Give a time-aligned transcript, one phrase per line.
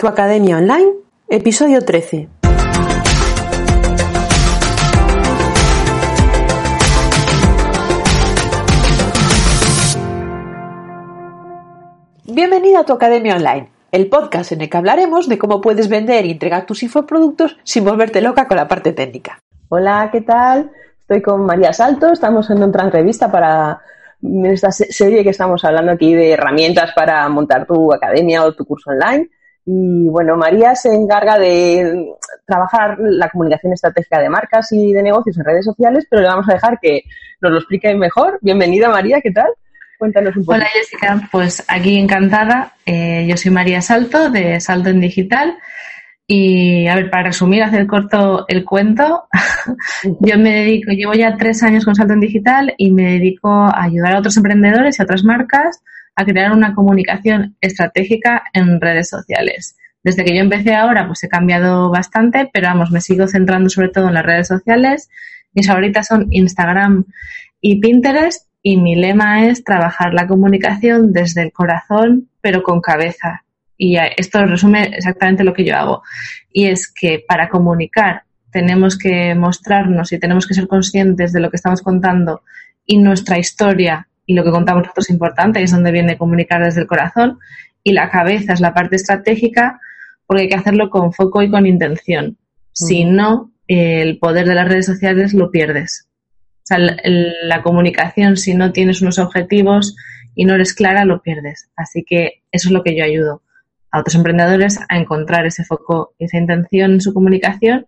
[0.00, 0.92] Tu Academia Online,
[1.28, 2.28] episodio 13.
[12.26, 16.26] Bienvenido a Tu Academia Online, el podcast en el que hablaremos de cómo puedes vender
[16.26, 19.42] y entregar tus infoproductos sin volverte loca con la parte técnica.
[19.68, 20.70] Hola, ¿qué tal?
[21.00, 23.80] Estoy con María Salto, estamos en otra entrevista para
[24.44, 28.90] esta serie que estamos hablando aquí de herramientas para montar tu academia o tu curso
[28.90, 29.28] online.
[29.70, 32.14] Y bueno, María se encarga de
[32.46, 36.48] trabajar la comunicación estratégica de marcas y de negocios en redes sociales, pero le vamos
[36.48, 37.02] a dejar que
[37.42, 38.38] nos lo explique mejor.
[38.40, 39.48] Bienvenida María, ¿qué tal?
[39.98, 40.56] Cuéntanos un poco.
[40.56, 42.72] Hola Jessica, pues aquí encantada.
[42.86, 45.58] Eh, yo soy María Salto de Salto en Digital.
[46.26, 49.28] Y a ver, para resumir, hacer corto el cuento,
[50.20, 53.82] yo me dedico, llevo ya tres años con Salto en Digital y me dedico a
[53.82, 55.82] ayudar a otros emprendedores y a otras marcas
[56.18, 59.76] a crear una comunicación estratégica en redes sociales.
[60.02, 63.90] Desde que yo empecé ahora, pues he cambiado bastante, pero vamos, me sigo centrando sobre
[63.90, 65.08] todo en las redes sociales.
[65.52, 67.04] Mis favoritas son Instagram
[67.60, 73.44] y Pinterest y mi lema es trabajar la comunicación desde el corazón, pero con cabeza.
[73.76, 76.02] Y esto resume exactamente lo que yo hago.
[76.52, 81.48] Y es que para comunicar tenemos que mostrarnos y tenemos que ser conscientes de lo
[81.48, 82.42] que estamos contando
[82.84, 86.62] y nuestra historia y lo que contamos nosotros es importante, y es donde viene comunicar
[86.62, 87.38] desde el corazón,
[87.82, 89.80] y la cabeza es la parte estratégica,
[90.26, 92.36] porque hay que hacerlo con foco y con intención.
[92.72, 96.08] Si no, el poder de las redes sociales lo pierdes.
[96.58, 99.96] O sea, la comunicación, si no tienes unos objetivos
[100.34, 101.70] y no eres clara, lo pierdes.
[101.74, 103.40] Así que eso es lo que yo ayudo
[103.90, 107.86] a otros emprendedores a encontrar ese foco, esa intención en su comunicación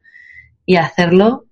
[0.64, 1.44] y hacerlo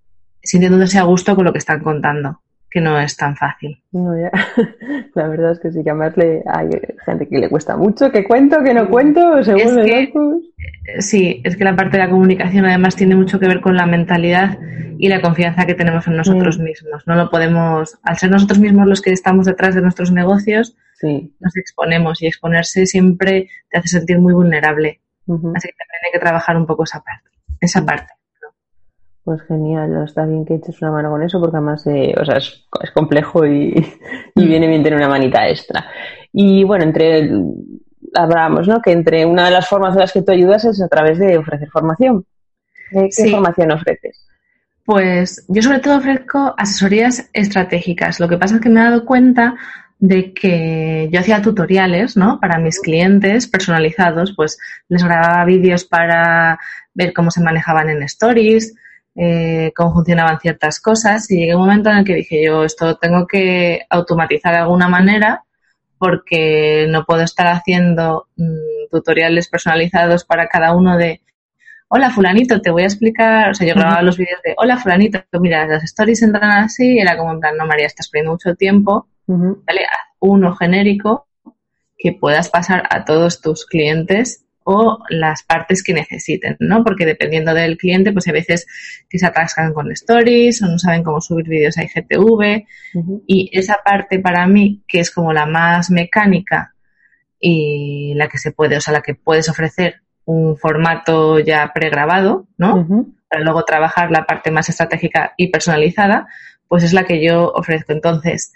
[0.42, 3.82] sintiéndose a gusto con lo que están contando que no es tan fácil.
[5.14, 6.68] La verdad es que sí, que además le, hay
[7.04, 10.12] gente que le cuesta mucho, que cuento, que no cuento, según es eh,
[10.98, 13.86] Sí, es que la parte de la comunicación además tiene mucho que ver con la
[13.86, 14.58] mentalidad
[14.98, 16.62] y la confianza que tenemos en nosotros mm.
[16.62, 17.06] mismos.
[17.06, 21.56] No lo podemos, al ser nosotros mismos los que estamos detrás de nuestros negocios, nos
[21.56, 25.00] exponemos y exponerse siempre te hace sentir muy vulnerable.
[25.26, 27.28] Así que también hay que trabajar un poco esa parte.
[27.60, 28.12] Esa parte.
[29.28, 32.38] Pues genial, está bien que eches una mano con eso porque además eh, o sea,
[32.38, 33.74] es, complejo y,
[34.34, 35.84] viene bien tener una manita extra.
[36.32, 37.30] Y bueno, entre
[38.14, 38.80] hablábamos, ¿no?
[38.80, 41.36] Que entre una de las formas de las que tú ayudas es a través de
[41.36, 42.24] ofrecer formación.
[42.90, 44.26] ¿Qué formación ofreces?
[44.86, 48.20] Pues yo sobre todo ofrezco asesorías estratégicas.
[48.20, 49.56] Lo que pasa es que me he dado cuenta
[49.98, 52.40] de que yo hacía tutoriales, ¿no?
[52.40, 54.56] Para mis clientes personalizados, pues
[54.88, 56.58] les grababa vídeos para
[56.94, 58.74] ver cómo se manejaban en stories,
[59.20, 62.62] eh, cómo funcionaban ciertas cosas y llegué a un momento en el que dije yo
[62.62, 65.44] esto tengo que automatizar de alguna manera
[65.98, 71.20] porque no puedo estar haciendo mm, tutoriales personalizados para cada uno de
[71.88, 75.20] hola fulanito, te voy a explicar, o sea, yo grababa los vídeos de hola fulanito,
[75.40, 79.08] mira, las stories entran así, era como en plan, no María, estás perdiendo mucho tiempo,
[79.26, 79.86] ¿vale?
[80.20, 81.26] uno genérico
[81.96, 86.84] que puedas pasar a todos tus clientes o las partes que necesiten, ¿no?
[86.84, 88.66] Porque dependiendo del cliente, pues hay veces
[89.08, 92.66] que se atascan con stories o no saben cómo subir vídeos a IGTV
[93.26, 96.74] y esa parte para mí, que es como la más mecánica
[97.40, 102.46] y la que se puede, o sea, la que puedes ofrecer un formato ya pregrabado,
[102.58, 103.06] ¿no?
[103.30, 106.26] Para luego trabajar la parte más estratégica y personalizada,
[106.68, 107.94] pues es la que yo ofrezco.
[107.94, 108.52] Entonces,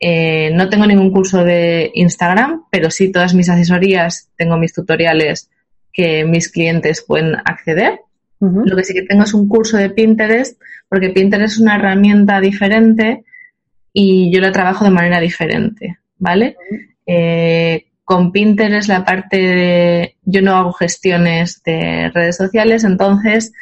[0.00, 5.50] eh, no tengo ningún curso de Instagram, pero sí todas mis asesorías, tengo mis tutoriales
[5.92, 8.00] que mis clientes pueden acceder.
[8.40, 12.40] Lo que sí que tengo es un curso de Pinterest, porque Pinterest es una herramienta
[12.40, 13.24] diferente
[13.92, 16.56] y yo la trabajo de manera diferente, ¿vale?
[17.04, 20.16] Eh, con Pinterest la parte de...
[20.22, 23.52] Yo no hago gestiones de redes sociales, entonces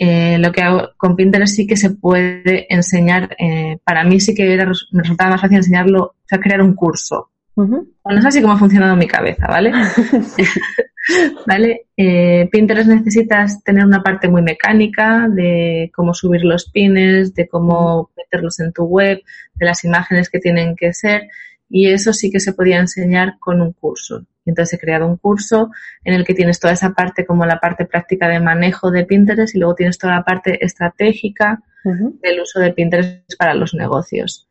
[0.00, 4.32] eh, lo que hago con Pinterest sí que se puede enseñar, eh, para mí sí
[4.32, 4.56] que
[4.92, 7.30] me resultaba más fácil enseñarlo, o sea, crear un curso.
[7.56, 9.72] Bueno, es así como ha funcionado mi cabeza, ¿vale?
[11.48, 11.86] ¿Vale?
[11.96, 18.10] Eh, Pinterest necesitas tener una parte muy mecánica de cómo subir los pines, de cómo
[18.16, 19.20] meterlos en tu web,
[19.54, 21.22] de las imágenes que tienen que ser,
[21.68, 24.24] y eso sí que se podía enseñar con un curso.
[24.48, 25.70] Entonces he creado un curso
[26.04, 29.54] en el que tienes toda esa parte como la parte práctica de manejo de Pinterest
[29.54, 34.48] y luego tienes toda la parte estratégica del uso de Pinterest para los negocios.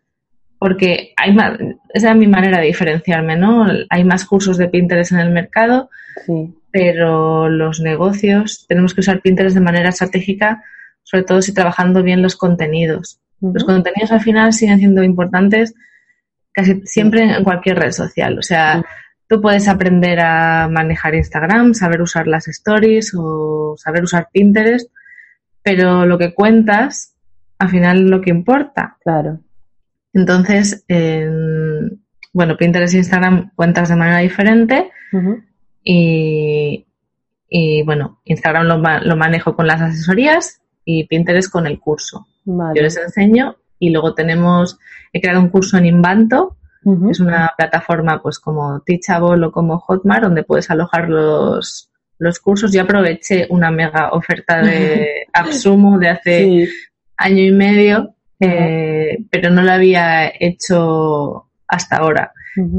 [0.60, 1.60] Porque hay más,
[1.94, 3.68] esa es mi manera de diferenciarme, ¿no?
[3.90, 5.90] Hay más cursos de Pinterest en el mercado,
[6.72, 10.64] pero los negocios tenemos que usar Pinterest de manera estratégica,
[11.04, 13.20] sobre todo si trabajando bien los contenidos.
[13.40, 15.76] Los contenidos al final siguen siendo importantes
[16.52, 18.40] casi siempre en cualquier red social.
[18.40, 18.84] O sea,
[19.28, 24.90] Tú puedes aprender a manejar Instagram, saber usar las stories o saber usar Pinterest,
[25.62, 27.16] pero lo que cuentas,
[27.60, 28.98] al final es lo que importa.
[29.04, 29.40] Claro.
[30.14, 30.86] Entonces,
[32.34, 34.92] bueno, Pinterest e Instagram cuentas de manera diferente
[35.84, 36.86] y,
[37.84, 42.28] bueno, Instagram lo, manejo con las asesorías y Pinterest con el curso.
[42.46, 44.80] Yo les enseño y luego tenemos,
[45.14, 46.58] he creado un curso en Invanto,
[47.10, 52.72] es una plataforma pues como Teachable o como Hotmart donde puedes alojar los, los cursos.
[52.72, 56.70] Yo aproveché una mega oferta de Absumo de hace
[57.18, 62.32] año y medio, eh, pero no lo había hecho hasta ahora.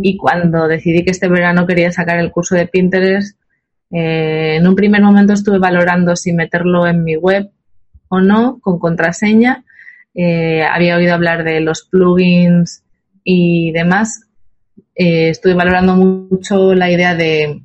[0.02, 3.38] Y cuando decidí que este verano quería sacar el curso de Pinterest,
[3.90, 7.50] eh, en un primer momento estuve valorando si meterlo en mi web
[8.08, 9.64] o no, con contraseña.
[10.14, 12.82] Eh, había oído hablar de los plugins
[13.30, 14.22] y demás.
[14.94, 17.60] estuve valorando mucho la idea de,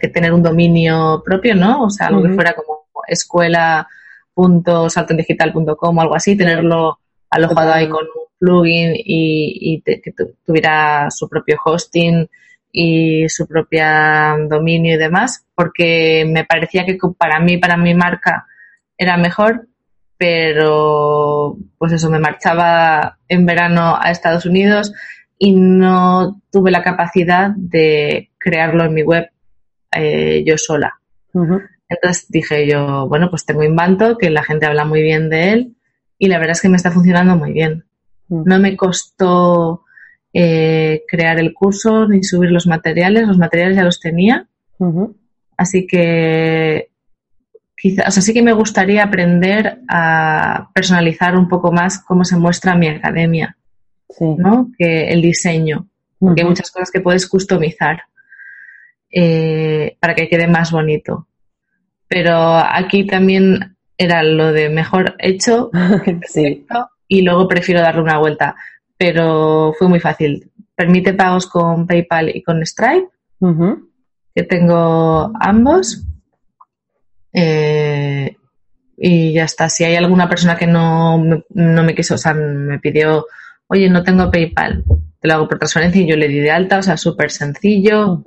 [0.00, 1.82] que tener un dominio propio, ¿no?
[1.82, 8.26] O sea, algo que fuera como escuela.saltondigital.com o algo así, tenerlo alojado ahí con un
[8.38, 10.14] plugin y, que
[10.46, 12.28] tuviera su propio hosting
[12.70, 18.46] y su propia dominio y demás, porque me parecía que para mí, para mi marca,
[18.96, 19.66] era mejor,
[20.24, 24.94] pero pues eso, me marchaba en verano a Estados Unidos
[25.38, 29.28] y no tuve la capacidad de crearlo en mi web
[29.94, 30.98] eh, yo sola.
[31.90, 35.76] Entonces dije yo, bueno, pues tengo Invanto, que la gente habla muy bien de él
[36.16, 37.84] y la verdad es que me está funcionando muy bien.
[38.30, 39.82] No me costó
[40.32, 44.48] eh, crear el curso ni subir los materiales, los materiales ya los tenía.
[45.58, 46.93] Así que
[47.84, 52.38] quizás, o sea, sí que me gustaría aprender a personalizar un poco más cómo se
[52.38, 53.58] muestra mi academia,
[54.38, 54.70] ¿no?
[54.78, 55.86] Que el diseño,
[56.18, 58.04] porque hay muchas cosas que puedes customizar
[59.10, 61.28] eh, para que quede más bonito.
[62.08, 65.70] Pero aquí también era lo de mejor hecho
[67.08, 68.56] y luego prefiero darle una vuelta.
[68.96, 70.50] Pero fue muy fácil.
[70.74, 73.08] Permite pagos con PayPal y con Stripe,
[74.34, 76.02] que tengo ambos.
[77.34, 78.36] Eh,
[78.96, 79.68] y ya está.
[79.68, 83.26] Si hay alguna persona que no me, no me quiso, o sea, me pidió,
[83.66, 84.84] oye, no tengo PayPal,
[85.20, 88.22] te lo hago por transferencia y yo le di de alta, o sea, súper sencillo.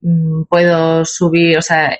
[0.00, 1.98] Mm, puedo subir, o sea,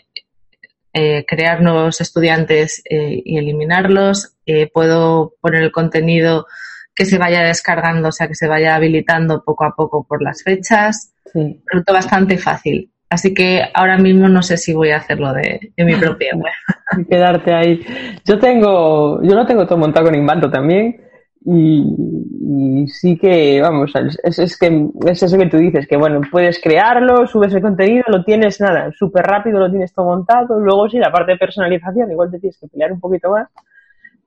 [0.93, 4.35] eh, crear nuevos estudiantes eh, y eliminarlos.
[4.47, 6.47] Eh, puedo poner el contenido
[6.94, 10.43] que se vaya descargando, o sea, que se vaya habilitando poco a poco por las
[10.43, 11.12] fechas.
[11.32, 11.62] Sí.
[11.87, 12.91] Bastante fácil.
[13.11, 17.07] Así que ahora mismo no sé si voy a hacerlo de, mi propia web.
[17.11, 17.85] Quedarte ahí.
[18.25, 21.01] Yo tengo, yo lo tengo todo montado con Invanto también.
[21.45, 23.93] Y, sí que, vamos,
[24.23, 28.05] es, es, que es eso que tú dices, que bueno, puedes crearlo, subes el contenido,
[28.09, 32.11] lo tienes nada, súper rápido, lo tienes todo montado, luego sí, la parte de personalización,
[32.11, 33.49] igual te tienes que pelear un poquito más,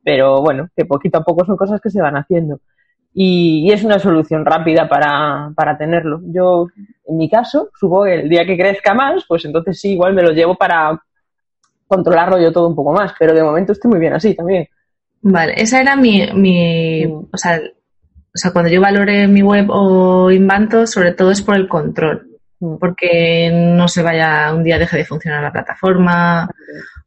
[0.04, 2.60] pero bueno, que poquito a poco son cosas que se van haciendo.
[3.14, 6.22] Y, es una solución rápida para, para tenerlo.
[6.26, 6.68] Yo,
[7.06, 10.32] en mi caso, subo el día que crezca más, pues entonces sí, igual me lo
[10.32, 11.00] llevo para
[11.88, 14.68] controlarlo yo todo un poco más, pero de momento estoy muy bien así también.
[15.22, 20.32] Vale, esa era mi, mi o, sea, o sea, cuando yo valore mi web o
[20.32, 22.28] Invanto, sobre todo es por el control,
[22.60, 22.76] mm.
[22.78, 26.50] porque no se vaya, un día deje de funcionar la plataforma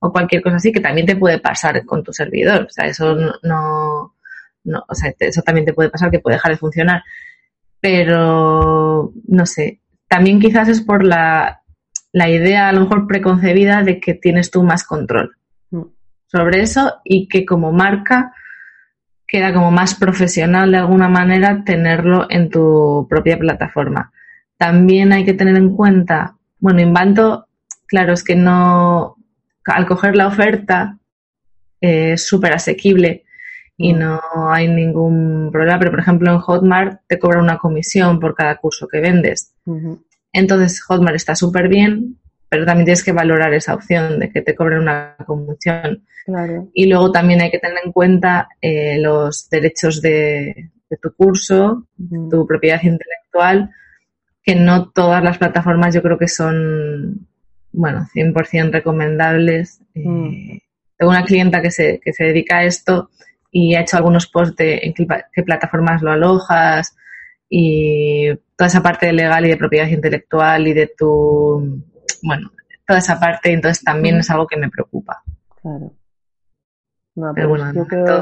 [0.01, 3.15] o cualquier cosa así, que también te puede pasar con tu servidor, o sea, eso
[3.15, 4.15] no, no,
[4.89, 7.03] o sea, eso también te puede pasar que puede dejar de funcionar,
[7.81, 11.63] pero no sé, también quizás es por la,
[12.13, 15.37] la idea a lo mejor preconcebida de que tienes tú más control
[16.27, 18.33] sobre eso y que como marca
[19.27, 24.13] queda como más profesional de alguna manera tenerlo en tu propia plataforma.
[24.57, 27.49] También hay que tener en cuenta, bueno, Invanto,
[27.87, 29.17] claro, es que no,
[29.65, 30.99] al coger la oferta
[31.81, 33.26] es súper asequible
[33.77, 33.99] y mm.
[33.99, 38.57] no hay ningún problema, pero por ejemplo en Hotmart te cobra una comisión por cada
[38.57, 39.55] curso que vendes.
[40.33, 42.19] Entonces Hotmart está súper bien,
[42.49, 46.05] pero también tienes que valorar esa opción de que te cobren una comisión.
[46.73, 51.87] Y luego también hay que tener en cuenta eh, los derechos de, tu curso,
[52.31, 53.71] tu propiedad intelectual,
[54.43, 57.29] que no todas las plataformas yo creo que son,
[57.73, 59.81] bueno, 100% recomendables.
[59.95, 60.59] Eh, mm.
[60.99, 63.11] Tengo una clienta que se, que se dedica a esto
[63.59, 66.95] y ha hecho algunos posts de en qué, plataformas lo alojas
[67.49, 71.83] y toda esa parte de legal y de propiedad intelectual y de tu,
[72.23, 72.51] bueno,
[72.87, 74.21] toda esa parte, entonces también mm.
[74.21, 75.23] es algo que me preocupa.
[75.63, 75.91] Claro.
[77.15, 78.21] No, pero, yo, creo,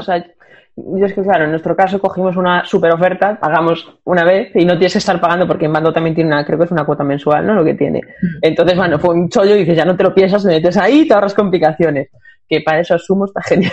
[0.77, 4.63] yo es que, claro, en nuestro caso cogimos una super oferta, pagamos una vez y
[4.63, 6.85] no tienes que estar pagando porque en Bando también tiene una, creo que es una
[6.85, 7.55] cuota mensual, ¿no?
[7.55, 7.99] Lo que tiene.
[8.41, 11.01] Entonces, bueno, fue un chollo y dices, ya no te lo piensas, te metes ahí
[11.01, 12.07] y te ahorras complicaciones.
[12.47, 13.71] Que para eso asumo, está genial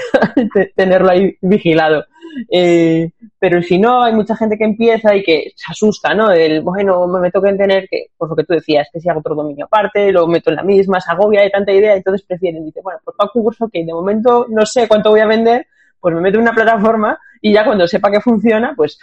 [0.75, 2.05] tenerlo ahí vigilado.
[2.51, 6.31] Eh, pero si no, hay mucha gente que empieza y que se asusta, ¿no?
[6.31, 9.21] El, bueno, me meto que tener que, pues lo que tú decías, que si hago
[9.21, 12.65] otro dominio aparte, lo meto en la misma, se agobia de tanta idea, entonces prefieren,
[12.65, 15.67] dice, bueno, pues para un curso que de momento no sé cuánto voy a vender,
[16.01, 18.99] pues me meto en una plataforma y ya cuando sepa que funciona, pues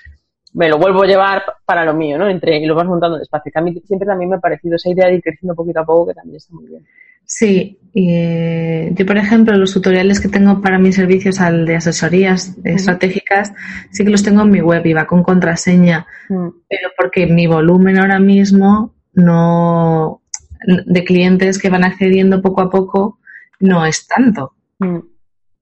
[0.53, 2.27] me lo vuelvo a llevar para lo mío, ¿no?
[2.27, 3.51] Entre, y lo vas montando despacio.
[3.51, 5.85] Que a mí siempre también me ha parecido esa idea de ir creciendo poquito a
[5.85, 6.85] poco, que también está muy bien.
[7.25, 12.55] Sí, eh, yo por ejemplo los tutoriales que tengo para mis servicios al de asesorías
[12.63, 13.51] estratégicas
[13.91, 16.47] sí que los tengo en mi web y va con contraseña, mm.
[16.69, 20.21] pero porque mi volumen ahora mismo no
[20.65, 23.19] de clientes que van accediendo poco a poco
[23.59, 24.53] no es tanto.
[24.79, 24.99] Mm.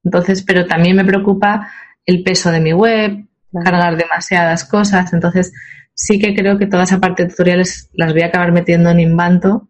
[0.04, 1.70] Entonces, pero también me preocupa
[2.06, 3.26] el peso de mi web,
[3.64, 5.12] cargar demasiadas cosas.
[5.14, 5.54] Entonces,
[5.94, 9.00] sí que creo que toda esa parte de tutoriales las voy a acabar metiendo en
[9.00, 9.68] Invanto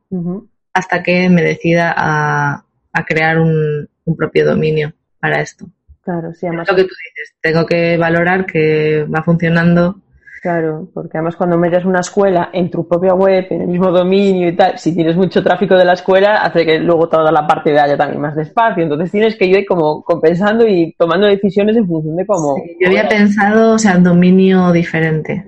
[0.74, 2.63] hasta que me decida a,
[3.05, 5.67] crear un, propio dominio para esto.
[6.01, 6.67] Claro, sí, además.
[6.69, 10.01] lo que tú dices, tengo que valorar que va funcionando
[10.41, 14.47] Claro, porque además cuando metes una escuela en tu propia web, en el mismo dominio
[14.47, 17.71] y tal, si tienes mucho tráfico de la escuela, hace que luego toda la parte
[17.71, 18.83] de haya también más despacio.
[18.83, 22.55] Entonces tienes que ir como compensando y tomando decisiones en función de cómo.
[22.79, 25.45] yo había pensado, o sea, dominio diferente.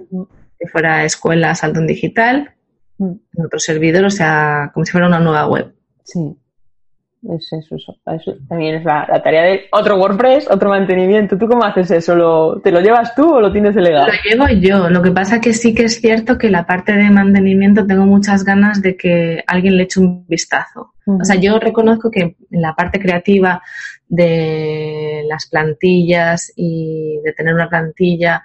[0.60, 2.52] Que fuera escuela salto en digital,
[3.00, 5.74] en otro servidor, o sea, como si fuera una nueva web.
[6.04, 6.38] Sí.
[7.22, 11.38] Es eso, eso, también es la, tarea de otro WordPress, otro mantenimiento.
[11.38, 12.62] ¿Tú cómo haces eso?
[12.64, 14.08] ¿Te lo llevas tú o lo tienes delegado?
[14.08, 14.90] Lo llevo yo.
[14.90, 18.46] Lo que pasa que sí que es cierto que la parte de mantenimiento tengo muchas
[18.46, 20.94] ganas de que alguien le eche un vistazo.
[21.06, 23.62] O sea, yo reconozco que en la parte creativa
[24.08, 28.44] de las plantillas y de tener una plantilla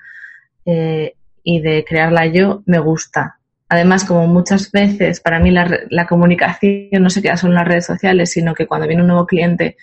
[0.65, 3.39] eh, y de crearla yo, me gusta.
[3.69, 7.87] Además, como muchas veces para mí la, comunicación no se queda solo en las redes
[7.87, 9.77] sociales, sino que cuando viene un nuevo cliente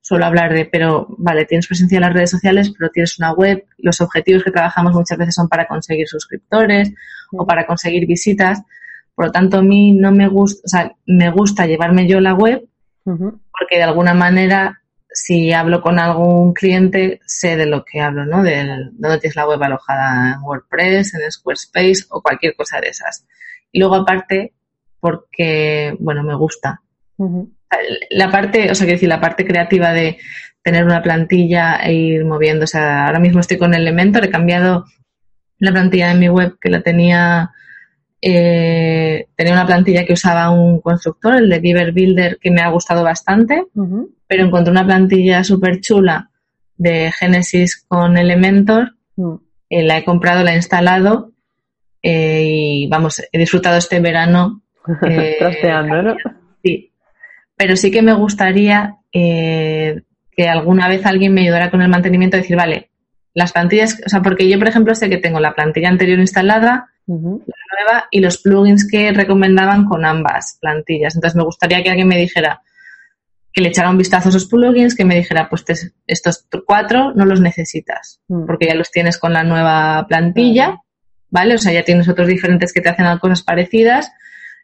[0.00, 3.64] suelo hablar de, pero vale, tienes presencia en las redes sociales, pero tienes una web,
[3.78, 6.92] los objetivos que trabajamos muchas veces son para conseguir suscriptores
[7.32, 8.62] o para conseguir visitas.
[9.14, 12.34] Por lo tanto, a mí no me gusta, o sea, me gusta llevarme yo la
[12.34, 12.68] web
[13.04, 14.80] porque de alguna manera
[15.24, 18.42] si hablo con algún cliente, sé de lo que hablo, ¿no?
[18.42, 18.62] De
[18.92, 23.26] dónde tienes la web alojada en WordPress, en Squarespace o cualquier cosa de esas.
[23.72, 24.52] Y luego aparte,
[25.00, 26.82] porque, bueno, me gusta.
[28.10, 30.18] La parte, o sea, quiero decir, la parte creativa de
[30.62, 32.64] tener una plantilla e ir moviendo.
[32.64, 34.84] O sea, ahora mismo estoy con Elementor, he cambiado
[35.58, 37.50] la plantilla de mi web que la tenía
[38.26, 42.70] eh, tenía una plantilla que usaba un constructor, el de Giver Builder, que me ha
[42.70, 43.64] gustado bastante,
[44.34, 46.28] pero encontré una plantilla súper chula
[46.76, 49.34] de Genesis con Elementor, mm.
[49.70, 51.30] eh, la he comprado, la he instalado
[52.02, 54.62] eh, y vamos, he disfrutado este verano.
[55.38, 56.16] Trasteando, ¿no?
[56.64, 56.92] Sí,
[57.56, 62.56] pero sí que me gustaría que alguna vez alguien me ayudara con el mantenimiento, decir,
[62.56, 62.90] vale,
[63.34, 66.88] las plantillas, o sea, porque yo, por ejemplo, sé que tengo la plantilla anterior instalada,
[67.06, 71.14] la nueva y los plugins que recomendaban con ambas plantillas.
[71.14, 72.60] Entonces, me gustaría que alguien me dijera
[73.54, 75.64] que le echara un vistazo a esos plugins, que me dijera, pues
[76.08, 78.46] estos cuatro no los necesitas, mm.
[78.46, 80.80] porque ya los tienes con la nueva plantilla,
[81.30, 81.54] ¿vale?
[81.54, 84.12] O sea, ya tienes otros diferentes que te hacen cosas parecidas,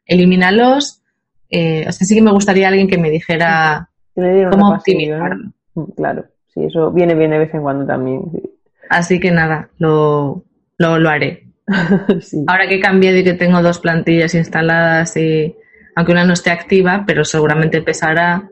[0.05, 1.03] elimínalos.
[1.51, 3.89] Eh, o sea, sí que me gustaría alguien que me dijera
[4.51, 5.37] cómo optimizar.
[5.75, 8.23] Mm, claro, sí, eso viene bien de vez en cuando también.
[8.89, 10.45] Así que nada, lo,
[10.79, 11.47] lo haré.
[12.49, 15.55] Ahora que he cambiado y que tengo dos plantillas instaladas y
[15.95, 18.51] aunque una no esté activa, pero seguramente pesará.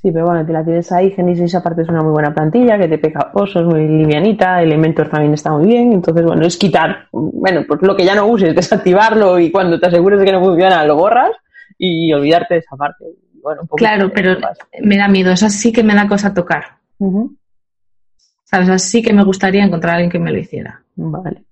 [0.00, 2.86] Sí, pero bueno, te la tienes ahí, Genesis aparte es una muy buena plantilla, que
[2.86, 7.64] te pega osos, muy livianita, Elementor también está muy bien, entonces bueno, es quitar, bueno,
[7.66, 10.84] pues lo que ya no uses, desactivarlo y cuando te asegures de que no funciona
[10.84, 11.32] lo borras
[11.76, 13.04] y olvidarte de esa parte.
[13.42, 14.36] Bueno, claro, pero
[14.82, 16.78] me da miedo, eso sí que me da cosa tocar.
[18.44, 18.68] ¿Sabes?
[18.68, 20.80] Así que me gustaría encontrar a alguien que me lo hiciera.
[20.96, 21.44] Vale.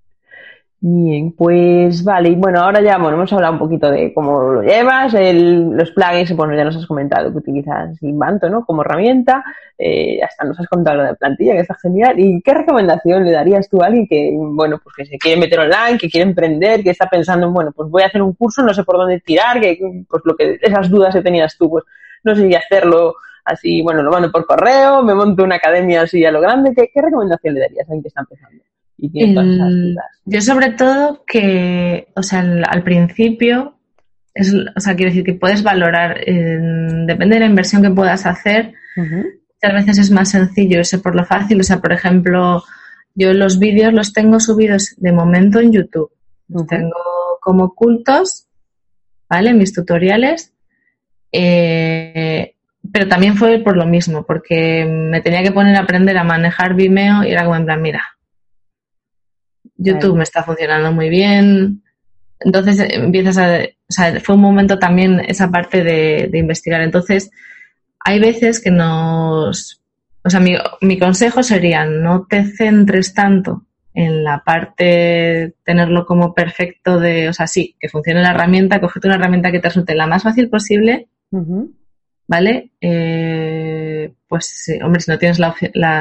[0.88, 4.62] Bien, pues vale, y bueno, ahora ya bueno, hemos hablado un poquito de cómo lo
[4.62, 8.64] llevas, el, los plugins, bueno, ya nos has comentado que utilizas Invanto, ¿no?
[8.64, 9.43] Como herramienta,
[9.76, 12.21] eh, hasta nos has contado lo de plantilla, que está genial.
[12.21, 15.59] ¿Y qué recomendación le darías tú a alguien que, bueno, pues que se quiere meter
[15.59, 18.62] online, que quiere emprender, que está pensando en, bueno, pues voy a hacer un curso,
[18.62, 19.76] no sé por dónde tirar, que,
[20.09, 21.85] pues lo que, esas dudas que tenías tú, pues
[22.23, 26.25] no sé si hacerlo así, bueno, lo mando por correo, me monto una academia así
[26.25, 28.62] a lo grande, ¿qué, qué recomendación le darías a alguien que está empezando?
[28.99, 33.76] Yo sobre todo que, o sea, al, principio,
[34.35, 38.73] es, o sea, quiero decir que puedes valorar, depende de la inversión que puedas hacer,
[38.97, 42.62] muchas veces es más sencillo ese por lo fácil, o sea, por ejemplo,
[43.15, 46.11] Yo los vídeos los tengo subidos de momento en YouTube.
[46.49, 46.95] Los tengo
[47.41, 48.47] como ocultos,
[49.29, 49.55] ¿vale?
[49.55, 50.53] Mis tutoriales.
[51.33, 52.55] Eh,
[52.93, 56.75] pero también fue por lo mismo, porque me tenía que poner a aprender a manejar
[56.75, 58.03] Vimeo y era como en plan, mira,
[59.76, 61.83] YouTube me está funcionando muy bien.
[62.40, 66.80] Entonces eh, empiezas a, o sea, fue un momento también esa parte de, investigar.
[66.83, 67.30] Entonces,
[68.00, 69.83] hay veces que nos,
[70.25, 73.66] o sea, mi, mi consejo sería no te centres tanto
[73.97, 79.09] en la parte tenerlo como perfecto de, o sea, sí, que funcione la herramienta, cogete
[79.09, 81.09] una herramienta que te resulte la más fácil posible,
[82.28, 82.73] ¿vale?
[82.83, 85.54] Eh, pues, hombre, si no tienes la,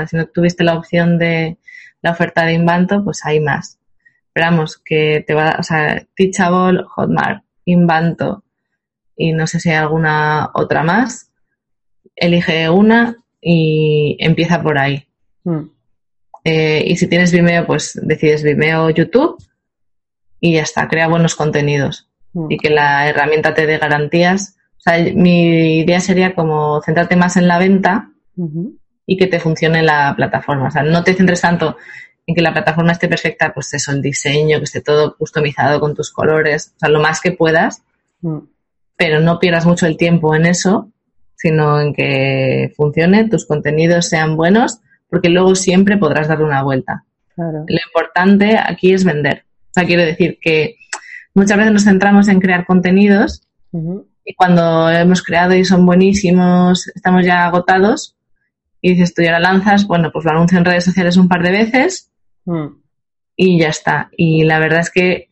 [0.07, 1.57] si no tuviste la opción de
[2.05, 3.79] la oferta de Invanto, pues hay más.
[4.27, 8.43] Esperamos que te va, o sea, Teachable, Hotmart, Invanto
[9.17, 11.31] y no sé si hay alguna otra más.
[12.15, 15.07] Elige una y empieza por ahí.
[15.45, 15.61] Mm.
[16.43, 19.43] Eh, y si tienes Vimeo, pues decides Vimeo, YouTube
[20.39, 22.51] y ya está, crea buenos contenidos mm.
[22.51, 24.57] y que la herramienta te dé garantías.
[24.77, 28.11] O sea, mi idea sería como centrarte más en la venta
[29.05, 30.67] y que te funcione la plataforma.
[30.67, 31.77] O sea, no te centres tanto
[32.27, 35.93] en que la plataforma esté perfecta, pues eso, el diseño, que esté todo customizado con
[35.93, 37.83] tus colores, o sea, lo más que puedas,
[38.21, 38.39] mm.
[38.97, 40.91] pero no pierdas mucho el tiempo en eso,
[41.35, 47.05] sino en que funcione, tus contenidos sean buenos porque luego siempre podrás darle una vuelta.
[47.37, 49.43] Lo importante aquí es vender.
[49.69, 50.77] O sea, quiere decir que
[51.33, 53.43] muchas veces nos centramos en crear contenidos
[54.23, 58.14] y cuando hemos creado y son buenísimos, estamos ya agotados
[58.85, 61.41] y dices, tú ya la lanzas, bueno, pues lo anuncio en redes sociales un par
[61.41, 62.11] de veces
[62.45, 62.67] mm.
[63.35, 64.09] y ya está.
[64.15, 65.31] Y la verdad es que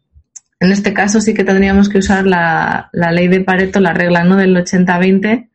[0.60, 4.24] en este caso sí que tendríamos que usar la, la ley de Pareto, la regla
[4.24, 4.38] ¿no?
[4.38, 5.50] del 80-20,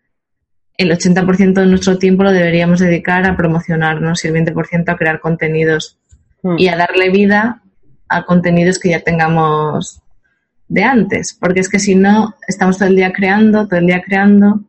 [0.76, 5.18] el 80% de nuestro tiempo lo deberíamos dedicar a promocionarnos y el 20% a crear
[5.18, 5.98] contenidos
[6.44, 6.54] hmm.
[6.56, 7.62] y a darle vida
[8.08, 10.02] a contenidos que ya tengamos
[10.68, 14.02] de antes, porque es que si no, estamos todo el día creando, todo el día
[14.02, 14.67] creando,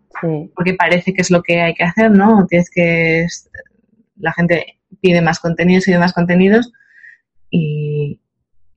[0.55, 2.45] porque parece que es lo que hay que hacer, ¿no?
[2.47, 3.27] Tienes que,
[4.17, 6.71] la gente pide más contenidos y más contenidos
[7.49, 8.21] y,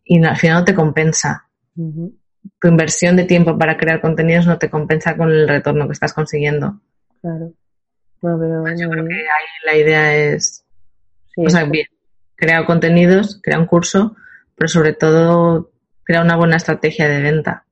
[0.04, 1.48] y al final no te compensa.
[1.74, 6.12] Tu inversión de tiempo para crear contenidos no te compensa con el retorno que estás
[6.12, 6.80] consiguiendo.
[7.20, 7.52] Claro.
[8.20, 10.64] Pues yo creo que ahí la idea es,
[11.36, 11.86] o sea, bien,
[12.36, 14.16] crear contenidos, crear un curso,
[14.54, 15.72] pero sobre todo
[16.04, 17.66] crear una buena estrategia de venta.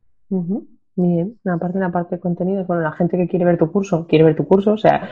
[1.00, 4.06] Bien, aparte de la parte de contenidos, bueno, la gente que quiere ver tu curso,
[4.06, 5.08] quiere ver tu curso, o sea,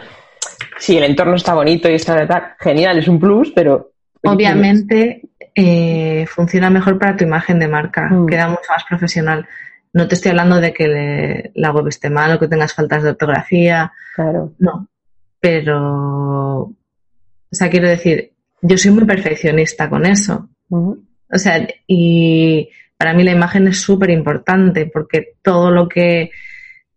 [0.79, 3.93] si el entorno está bonito y está tal, genial, es un plus, pero...
[4.23, 5.23] Obviamente
[5.55, 8.27] eh, funciona mejor para tu imagen de marca, mm.
[8.27, 9.47] queda mucho más profesional.
[9.93, 13.11] No te estoy hablando de que la web esté mal o que tengas faltas de
[13.11, 13.93] ortografía.
[14.15, 14.53] Claro.
[14.59, 14.89] No.
[15.41, 16.75] Pero, o
[17.51, 20.49] sea, quiero decir, yo soy muy perfeccionista con eso.
[20.69, 22.69] O sea, y
[22.99, 26.31] para mí la imagen es súper importante porque todo lo que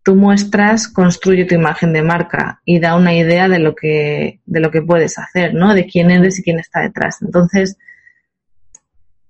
[0.04, 4.60] tú muestras construye tu imagen de marca y da una idea de lo que, de
[4.60, 5.76] lo que puedes hacer, ¿no?
[5.76, 7.22] De quién eres y quién está detrás.
[7.22, 7.78] Entonces,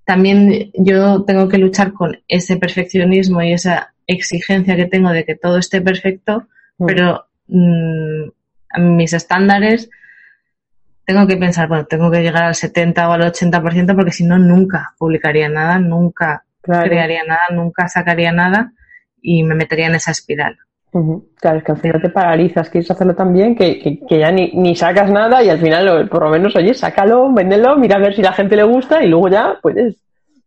[0.05, 5.35] también yo tengo que luchar con ese perfeccionismo y esa exigencia que tengo de que
[5.35, 6.85] todo esté perfecto, mm.
[6.85, 8.29] pero mm,
[8.69, 9.89] a mis estándares
[11.05, 14.39] tengo que pensar, bueno, tengo que llegar al 70 o al 80% porque si no,
[14.39, 18.73] nunca publicaría nada, nunca crearía nada, nunca sacaría nada
[19.21, 20.57] y me metería en esa espiral.
[21.39, 24.75] Claro, es que al final te paralizas, quieres hacerlo tan bien que, ya ni, ni,
[24.75, 28.21] sacas nada y al final, por lo menos, oye, sácalo, véndelo, mira a ver si
[28.21, 29.95] la gente le gusta y luego ya puedes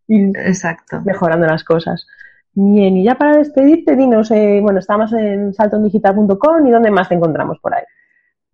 [0.07, 1.01] ir Exacto.
[1.03, 2.07] mejorando las cosas.
[2.53, 7.15] Bien, y ya para despedirte, dinos, eh, bueno, estamos en saltondigital.com y dónde más te
[7.15, 7.83] encontramos por ahí.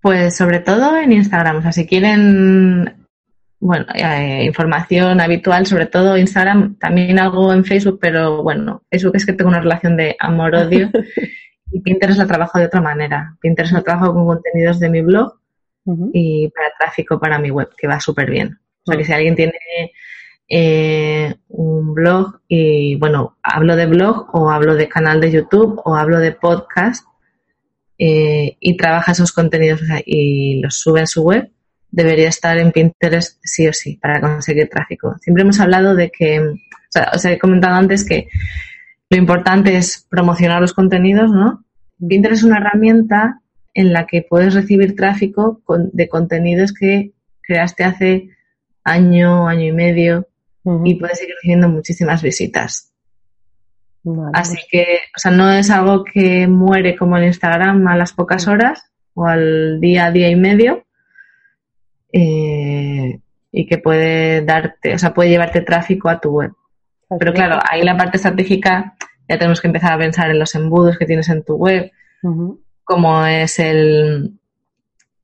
[0.00, 2.99] Pues sobre todo en Instagram, o sea, si quieren,
[3.60, 9.26] bueno, eh, información habitual, sobre todo Instagram, también algo en Facebook, pero bueno, Facebook es
[9.26, 10.90] que tengo una relación de amor-odio
[11.72, 13.36] Y Pinterest la trabajo de otra manera.
[13.40, 15.38] Pinterest la trabajo con contenidos de mi blog
[16.12, 18.60] y para tráfico para mi web, que va súper bien.
[18.84, 19.52] O sea que si alguien tiene
[20.48, 25.96] eh, un blog y, bueno, hablo de blog o hablo de canal de YouTube o
[25.96, 27.04] hablo de podcast
[27.98, 31.50] eh, y trabaja esos contenidos y los sube en su web,
[31.90, 35.16] debería estar en Pinterest sí o sí para conseguir tráfico.
[35.20, 36.56] Siempre hemos hablado de que, o
[36.88, 38.28] sea, os he comentado antes que
[39.08, 41.64] lo importante es promocionar los contenidos, ¿no?
[42.06, 43.40] Pinterest es una herramienta
[43.74, 48.28] en la que puedes recibir tráfico de contenidos que creaste hace
[48.84, 50.28] año, año y medio
[50.84, 52.92] y puedes seguir recibiendo muchísimas visitas.
[54.32, 58.46] Así que, o sea, no es algo que muere como en Instagram a las pocas
[58.48, 60.84] horas o al día, día y medio.
[62.12, 63.20] Eh,
[63.52, 66.52] y que puede darte, o sea, puede llevarte tráfico a tu web.
[67.18, 68.94] Pero claro, ahí la parte estratégica
[69.28, 71.90] ya tenemos que empezar a pensar en los embudos que tienes en tu web,
[72.84, 74.38] cómo es el,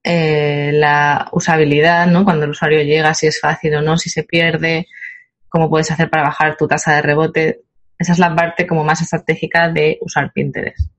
[0.02, 2.24] eh, la usabilidad, ¿no?
[2.24, 4.86] Cuando el usuario llega, si es fácil o no, si se pierde,
[5.48, 7.62] cómo puedes hacer para bajar tu tasa de rebote.
[7.98, 10.90] Esa es la parte como más estratégica de usar Pinterest.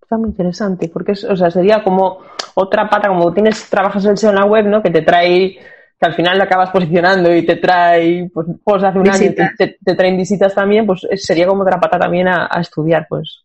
[0.00, 2.20] Está muy interesante, porque es, o sea, sería como
[2.54, 4.82] otra pata, como tienes, trabajas el SEO en la web, ¿no?
[4.82, 5.58] Que te trae,
[5.98, 9.78] que al final lo acabas posicionando y te trae, pues, pues hace un año te,
[9.84, 13.42] te, traen visitas también, pues sería como otra pata también a, estudiar, pues.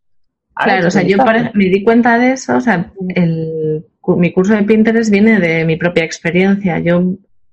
[0.53, 1.17] Claro, o sea, yo
[1.53, 5.77] me di cuenta de eso, o sea, el, mi curso de Pinterest viene de mi
[5.77, 6.79] propia experiencia.
[6.79, 7.01] Yo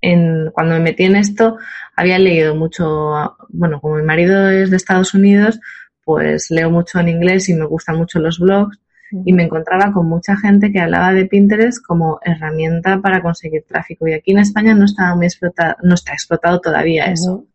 [0.00, 1.58] en, cuando me metí en esto
[1.96, 5.60] había leído mucho, bueno, como mi marido es de Estados Unidos,
[6.04, 8.78] pues leo mucho en inglés y me gustan mucho los blogs
[9.24, 14.06] y me encontraba con mucha gente que hablaba de Pinterest como herramienta para conseguir tráfico
[14.06, 17.46] y aquí en España no estaba muy explotado, no está explotado todavía eso.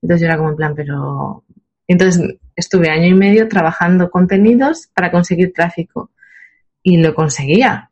[0.00, 1.44] Entonces yo era como en plan, pero
[1.86, 6.10] entonces estuve año y medio trabajando contenidos para conseguir tráfico
[6.82, 7.90] y lo conseguía.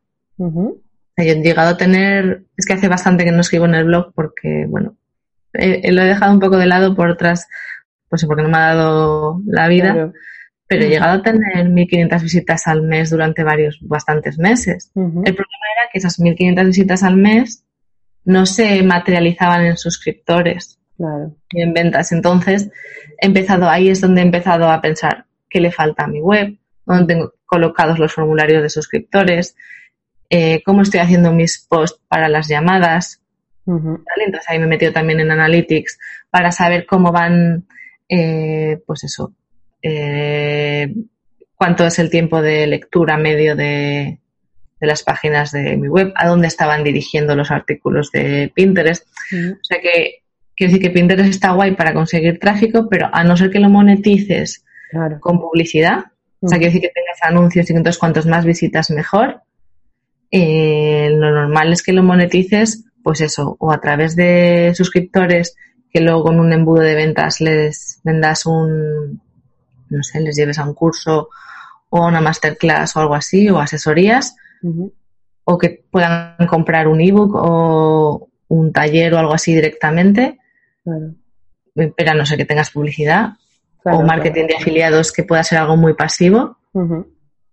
[1.17, 4.13] Yo he llegado a tener, es que hace bastante que no escribo en el blog
[4.13, 4.95] porque, bueno,
[5.53, 7.47] lo he dejado un poco de lado por otras,
[8.07, 10.11] pues porque no me ha dado la vida,
[10.67, 14.91] pero he llegado a tener 1.500 visitas al mes durante varios, bastantes meses.
[14.95, 17.63] El problema era que esas 1.500 visitas al mes
[18.23, 21.35] no se materializaban en suscriptores claro.
[21.49, 22.11] y en ventas.
[22.11, 22.69] Entonces,
[23.19, 26.57] he empezado, ahí es donde he empezado a pensar qué le falta a mi web,
[26.85, 29.55] dónde tengo colocados los formularios de suscriptores,
[30.29, 33.21] eh, cómo estoy haciendo mis posts para las llamadas.
[33.65, 37.65] Entonces ahí me he metido también en Analytics para saber cómo van,
[38.07, 39.33] eh, pues eso,
[39.81, 40.93] eh,
[41.55, 44.19] cuánto es el tiempo de lectura medio de,
[44.79, 49.05] de, las páginas de mi web, a dónde estaban dirigiendo los artículos de Pinterest.
[49.33, 50.23] O sea que
[50.55, 53.69] quiero decir que Pinterest está guay para conseguir tráfico, pero a no ser que lo
[53.69, 54.63] monetices
[55.19, 56.05] con publicidad,
[56.39, 59.41] o sea, quiero decir que tengas anuncios y entonces cuantos más visitas mejor,
[60.31, 65.55] eh, lo normal es que lo monetices, pues eso, o a través de suscriptores
[65.91, 69.21] que luego con un embudo de ventas les vendas un,
[69.89, 71.29] no sé, les lleves a un curso
[71.89, 74.35] o a una masterclass o algo así, o asesorías,
[75.45, 80.39] o que puedan comprar un ebook o un taller o algo así directamente,
[81.73, 83.33] pero a no ser que tengas publicidad
[83.85, 86.57] o marketing de afiliados que pueda ser algo muy pasivo.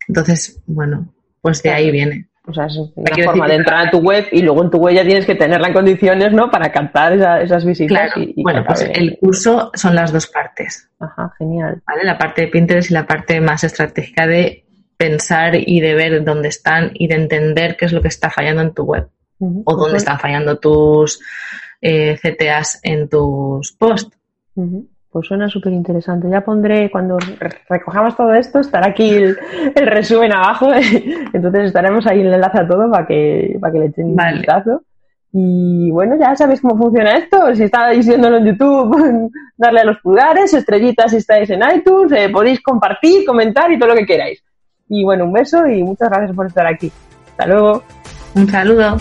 [0.08, 2.28] Entonces, bueno, pues de ahí viene.
[2.46, 4.94] O sea, es una forma de entrar a tu web y luego en tu web
[4.94, 6.50] ya tienes que tenerla en condiciones, ¿no?
[6.50, 8.12] Para captar esas visitas.
[8.16, 10.90] Y, bueno, pues el curso son las dos partes.
[11.00, 11.82] Ajá, genial.
[11.86, 12.04] ¿Vale?
[12.04, 14.66] La parte de Pinterest y la parte más estratégica de
[14.98, 18.60] pensar y de ver dónde están y de entender qué es lo que está fallando
[18.60, 19.08] en tu web.
[19.38, 21.20] O dónde están fallando tus
[21.80, 24.16] eh, CTAs en tus posts.
[25.14, 26.28] Pues suena súper interesante.
[26.28, 27.16] Ya pondré, cuando
[27.68, 29.36] recojamos todo esto, estará aquí el,
[29.86, 30.72] resumen abajo.
[31.32, 34.16] Entonces estaremos ahí en el enlace a todo para que, para que le echen un
[34.16, 34.82] vistazo.
[35.32, 37.54] Y bueno, ya sabéis cómo funciona esto.
[37.54, 42.28] Si estáis viéndolo en YouTube, darle a los pulgares, estrellitas si estáis en iTunes, eh,
[42.28, 44.42] podéis compartir, comentar y todo lo que queráis.
[44.88, 46.90] Y bueno, un beso y muchas gracias por estar aquí.
[47.30, 47.84] Hasta luego.
[48.34, 48.96] Un saludo.